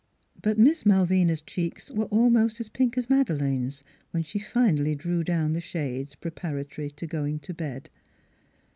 [0.41, 5.53] But Miss Malvina's cheeks were almost as pink as Madeleine's when she finally drew down
[5.53, 7.87] the shades preparatory to going to bed.